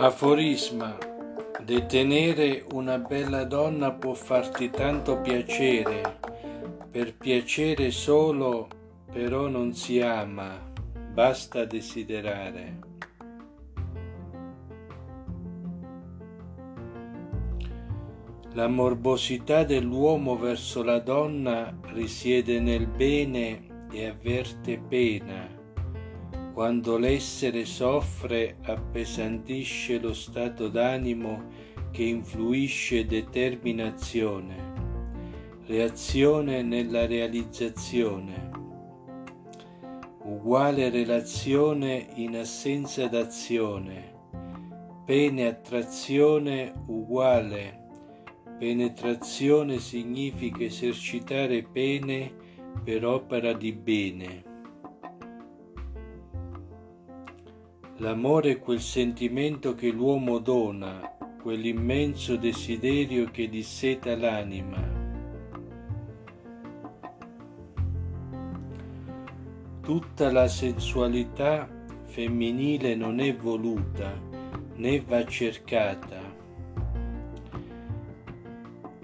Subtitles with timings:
[0.00, 0.96] Aforisma.
[1.60, 6.20] Detenere una bella donna può farti tanto piacere,
[6.88, 8.68] per piacere solo
[9.10, 10.56] però non si ama,
[11.12, 12.78] basta desiderare.
[18.52, 25.57] La morbosità dell'uomo verso la donna risiede nel bene e avverte pena
[26.58, 31.44] quando l'essere soffre appesantisce lo stato d'animo
[31.92, 34.56] che influisce determinazione,
[35.66, 38.50] reazione nella realizzazione,
[40.24, 44.16] uguale relazione in assenza d'azione,
[45.04, 47.86] pene attrazione uguale,
[48.58, 52.34] penetrazione significa esercitare pene
[52.82, 54.47] per opera di bene.
[58.00, 64.80] L'amore è quel sentimento che l'uomo dona, quell'immenso desiderio che disseta l'anima.
[69.80, 71.68] Tutta la sensualità
[72.04, 74.14] femminile non è voluta
[74.76, 76.20] né va cercata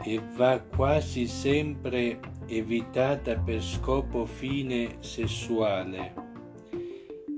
[0.05, 6.15] e va quasi sempre evitata per scopo fine sessuale.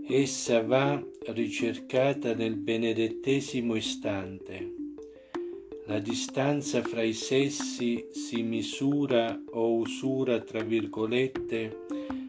[0.07, 4.75] Essa va ricercata nel benedettesimo istante.
[5.87, 11.85] La distanza fra i sessi si misura o usura, tra virgolette,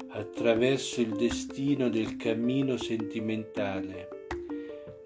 [0.09, 4.09] attraverso il destino del cammino sentimentale.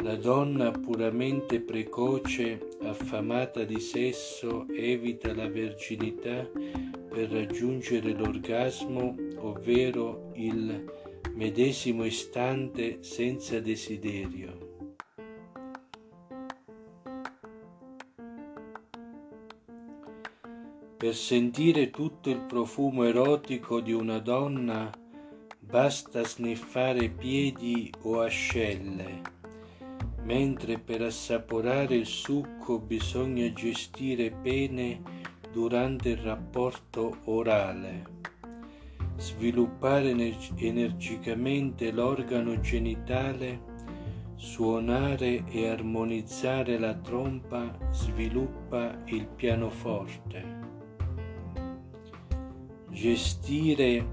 [0.04, 6.50] La donna puramente precoce, affamata di sesso, evita la verginità
[7.10, 10.84] per raggiungere l'orgasmo, ovvero il
[11.36, 14.70] medesimo istante senza desiderio.
[20.98, 24.92] Per sentire tutto il profumo erotico di una donna
[25.58, 29.22] basta sniffare piedi o ascelle,
[30.24, 35.02] mentre per assaporare il succo bisogna gestire pene
[35.52, 38.21] durante il rapporto orale
[39.22, 40.10] sviluppare
[40.56, 43.62] energicamente l'organo genitale,
[44.36, 50.60] suonare e armonizzare la trompa sviluppa il pianoforte.
[52.90, 54.04] Gestire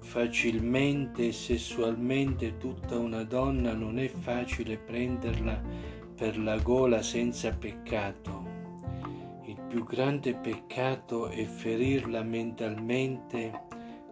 [0.00, 5.60] facilmente e sessualmente tutta una donna non è facile prenderla
[6.16, 8.46] per la gola senza peccato.
[9.44, 13.66] Il più grande peccato è ferirla mentalmente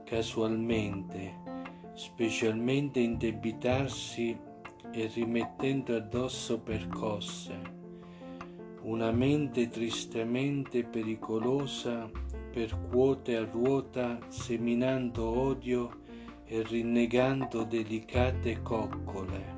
[0.06, 1.34] casualmente,
[1.94, 4.38] specialmente indebitarsi
[4.92, 7.60] e rimettendo addosso percosse,
[8.82, 12.08] una mente tristemente pericolosa
[12.52, 16.02] percuote a ruota seminando odio
[16.44, 19.55] e rinnegando delicate coccole.